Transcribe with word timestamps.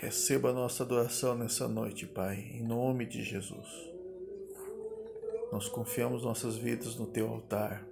Receba 0.00 0.50
a 0.50 0.52
nossa 0.52 0.82
adoração 0.82 1.34
nessa 1.34 1.66
noite, 1.66 2.06
Pai, 2.06 2.50
em 2.52 2.62
nome 2.62 3.06
de 3.06 3.22
Jesus. 3.22 3.66
Nós 5.50 5.68
confiamos 5.68 6.22
nossas 6.22 6.54
vidas 6.54 6.96
no 6.96 7.06
Teu 7.06 7.26
altar. 7.28 7.82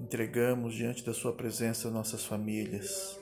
Entregamos 0.00 0.74
diante 0.74 1.04
da 1.04 1.12
Sua 1.12 1.34
presença 1.34 1.90
nossas 1.90 2.24
famílias, 2.24 3.20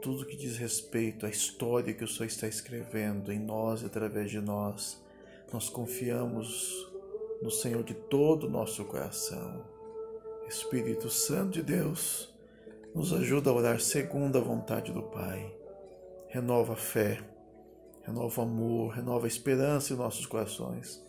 tudo 0.00 0.24
que 0.24 0.36
diz 0.36 0.56
respeito 0.56 1.26
à 1.26 1.28
história 1.28 1.92
que 1.92 2.04
o 2.04 2.08
Senhor 2.08 2.26
está 2.26 2.48
escrevendo 2.48 3.30
em 3.30 3.38
nós 3.38 3.82
e 3.82 3.86
através 3.86 4.30
de 4.30 4.40
nós. 4.40 4.98
Nós 5.52 5.68
confiamos 5.68 6.90
no 7.42 7.50
Senhor 7.50 7.84
de 7.84 7.92
todo 7.92 8.46
o 8.46 8.50
nosso 8.50 8.86
coração. 8.86 9.66
Espírito 10.48 11.10
Santo 11.10 11.50
de 11.50 11.62
Deus, 11.62 12.34
nos 12.94 13.12
ajuda 13.12 13.50
a 13.50 13.54
orar 13.54 13.80
segundo 13.80 14.38
a 14.38 14.40
vontade 14.40 14.90
do 14.92 15.02
Pai. 15.02 15.57
Renova 16.28 16.74
a 16.74 16.76
fé, 16.76 17.20
renova 18.02 18.40
o 18.40 18.44
amor, 18.44 18.92
renova 18.92 19.26
a 19.26 19.28
esperança 19.28 19.94
em 19.94 19.96
nossos 19.96 20.26
corações. 20.26 21.02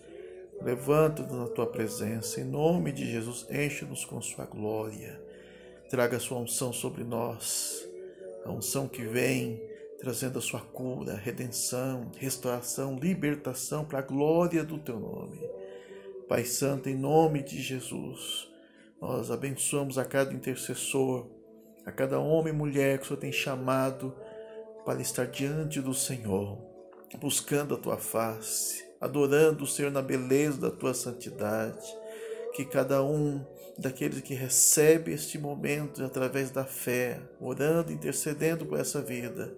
Levanta-nos 0.62 1.32
na 1.32 1.48
tua 1.48 1.68
presença, 1.68 2.40
em 2.40 2.45
nome 2.45 2.92
de 2.92 3.09
Jesus, 3.09 3.45
enche-nos 3.50 4.05
com 4.05 4.22
sua 4.22 4.45
glória. 4.45 5.22
Traga 5.90 6.18
a 6.18 6.20
sua 6.20 6.40
unção 6.40 6.72
sobre 6.72 7.04
nós, 7.04 7.86
a 8.45 8.52
unção 8.52 8.88
que 8.88 9.04
vem 9.04 9.62
trazendo 10.00 10.40
a 10.40 10.42
sua 10.42 10.62
cura, 10.62 11.16
redenção, 11.16 12.09
restauração, 12.17 12.98
libertação 12.98 13.84
para 13.84 14.00
a 14.00 14.04
glória 14.04 14.64
do 14.64 14.78
teu 14.78 14.98
nome. 14.98 15.40
Pai 16.30 16.45
Santo, 16.45 16.88
em 16.88 16.95
nome 16.95 17.44
de 17.44 17.62
Jesus, 17.62 18.50
nós 19.02 19.30
abençoamos 19.30 19.98
a 19.98 20.06
cada 20.06 20.34
intercessor, 20.34 21.28
a 21.86 21.92
cada 21.92 22.20
homem 22.20 22.54
e 22.54 22.56
mulher 22.56 22.98
que 22.98 23.04
o 23.04 23.08
Senhor 23.08 23.20
tem 23.20 23.31
chamado 23.31 24.16
para 24.90 25.04
estar 25.04 25.28
diante 25.28 25.80
do 25.82 25.94
Senhor, 25.94 26.58
buscando 27.20 27.76
a 27.76 27.78
tua 27.78 27.95
face, 27.95 28.84
adorando 29.00 29.64
o 29.64 29.68
Senhor 29.68 29.92
na 29.92 30.02
beleza 30.02 30.59
da 30.59 30.72
tua 30.72 30.95
santidade. 30.95 31.86
Que 32.56 32.66
cada 32.66 33.04
um 33.04 33.45
daqueles 33.78 34.22
que 34.22 34.34
recebe 34.34 35.14
este 35.14 35.38
momento 35.38 36.04
através 36.04 36.50
da 36.50 36.66
fé, 36.66 37.22
orando, 37.40 37.92
intercedendo 37.92 38.66
por 38.66 38.80
essa 38.80 39.00
vida, 39.00 39.56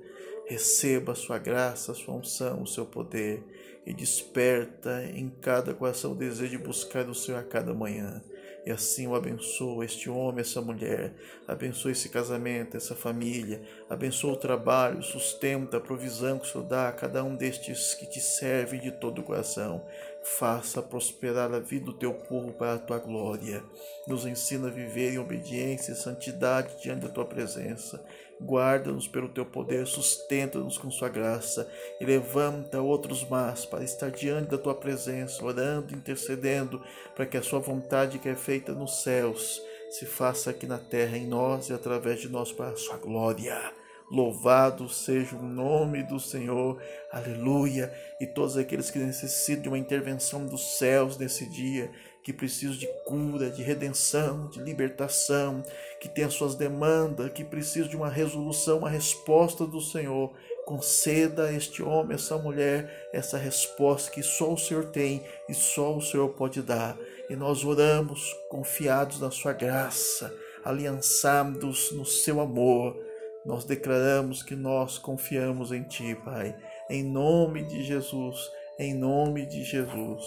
receba 0.47 1.13
a 1.13 1.15
sua 1.15 1.37
graça, 1.37 1.93
a 1.93 1.95
sua 1.95 2.15
unção, 2.15 2.63
o 2.63 2.67
seu 2.67 2.85
poder 2.85 3.41
e 3.85 3.93
desperta 3.93 5.01
em 5.15 5.29
cada 5.29 5.73
coração 5.73 6.11
o 6.11 6.15
desejo 6.15 6.57
de 6.57 6.57
buscar 6.57 7.07
o 7.07 7.15
Senhor 7.15 7.37
a 7.37 7.43
cada 7.43 7.73
manhã. 7.73 8.21
E 8.65 8.71
assim 8.71 9.07
o 9.07 9.15
abençoa 9.15 9.83
este 9.83 10.09
homem, 10.09 10.41
essa 10.41 10.61
mulher, 10.61 11.13
abençoa 11.47 11.91
esse 11.91 12.09
casamento, 12.09 12.77
essa 12.77 12.93
família, 12.93 13.61
abençoa 13.89 14.33
o 14.33 14.37
trabalho, 14.37 15.01
sustenta 15.01 15.77
a 15.77 15.81
provisão 15.81 16.37
que 16.37 16.45
o 16.45 16.49
Senhor 16.49 16.65
dá 16.65 16.89
a 16.89 16.91
cada 16.91 17.23
um 17.23 17.35
destes 17.35 17.95
que 17.95 18.05
te 18.05 18.21
servem 18.21 18.79
de 18.79 18.91
todo 18.91 19.19
o 19.19 19.23
coração. 19.23 19.83
Faça 20.23 20.83
prosperar 20.83 21.51
a 21.51 21.59
vida 21.59 21.85
do 21.85 21.93
teu 21.93 22.13
povo 22.13 22.51
para 22.53 22.75
a 22.75 22.79
tua 22.79 22.99
glória. 22.99 23.63
Nos 24.07 24.25
ensina 24.25 24.67
a 24.67 24.71
viver 24.71 25.13
em 25.13 25.17
obediência 25.17 25.93
e 25.93 25.95
santidade 25.95 26.79
diante 26.81 27.01
da 27.01 27.09
tua 27.09 27.25
presença. 27.25 28.03
Guarda-nos 28.39 29.07
pelo 29.07 29.29
teu 29.29 29.45
poder, 29.45 29.85
sustenta-nos 29.87 30.77
com 30.77 30.91
sua 30.91 31.09
graça 31.09 31.67
e 31.99 32.05
levanta 32.05 32.81
outros 32.81 33.27
mais 33.27 33.65
para 33.65 33.83
estar 33.83 34.11
diante 34.11 34.49
da 34.49 34.57
tua 34.57 34.75
presença, 34.75 35.43
orando, 35.43 35.95
intercedendo, 35.95 36.83
para 37.15 37.25
que 37.25 37.37
a 37.37 37.43
sua 37.43 37.59
vontade 37.59 38.19
que 38.19 38.29
é 38.29 38.35
feita 38.35 38.73
nos 38.73 39.01
céus 39.03 39.61
se 39.89 40.05
faça 40.05 40.51
aqui 40.51 40.65
na 40.65 40.77
terra 40.77 41.17
em 41.17 41.27
nós 41.27 41.69
e 41.69 41.73
através 41.73 42.19
de 42.21 42.29
nós 42.29 42.51
para 42.51 42.69
a 42.69 42.77
sua 42.77 42.97
glória. 42.97 43.80
Louvado 44.11 44.89
seja 44.89 45.37
o 45.37 45.41
nome 45.41 46.03
do 46.03 46.19
Senhor, 46.19 46.77
aleluia. 47.09 47.89
E 48.19 48.27
todos 48.27 48.57
aqueles 48.57 48.91
que 48.91 48.99
necessitam 48.99 49.61
de 49.61 49.69
uma 49.69 49.77
intervenção 49.77 50.45
dos 50.45 50.77
céus 50.77 51.17
nesse 51.17 51.45
dia, 51.45 51.89
que 52.21 52.33
precisam 52.33 52.75
de 52.75 52.87
cura, 53.05 53.49
de 53.49 53.63
redenção, 53.63 54.49
de 54.49 54.59
libertação, 54.59 55.63
que 56.01 56.09
têm 56.09 56.25
as 56.25 56.33
suas 56.33 56.55
demandas, 56.55 57.31
que 57.31 57.45
precisam 57.45 57.87
de 57.87 57.95
uma 57.95 58.09
resolução, 58.09 58.79
uma 58.79 58.89
resposta 58.89 59.65
do 59.65 59.79
Senhor, 59.79 60.29
conceda 60.65 61.45
a 61.45 61.53
este 61.53 61.81
homem, 61.81 62.15
essa 62.15 62.37
mulher, 62.37 63.09
essa 63.13 63.37
resposta 63.37 64.11
que 64.11 64.21
só 64.21 64.51
o 64.51 64.57
Senhor 64.57 64.87
tem 64.87 65.23
e 65.47 65.53
só 65.53 65.95
o 65.95 66.01
Senhor 66.01 66.27
pode 66.33 66.61
dar. 66.61 66.97
E 67.29 67.35
nós 67.37 67.63
oramos 67.63 68.35
confiados 68.49 69.21
na 69.21 69.31
Sua 69.31 69.53
graça, 69.53 70.35
aliançados 70.65 71.93
no 71.93 72.05
Seu 72.05 72.41
amor 72.41 73.09
nós 73.45 73.65
declaramos 73.65 74.43
que 74.43 74.55
nós 74.55 74.97
confiamos 74.97 75.71
em 75.71 75.83
Ti, 75.83 76.15
Pai. 76.23 76.55
Em 76.89 77.03
nome 77.03 77.63
de 77.63 77.83
Jesus, 77.83 78.51
em 78.77 78.93
nome 78.93 79.45
de 79.45 79.63
Jesus. 79.63 80.25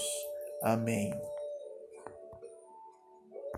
Amém. 0.62 1.12